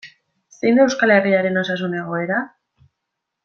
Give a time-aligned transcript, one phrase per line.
[0.59, 2.41] Zein da Euskal Herriaren osasun egoera?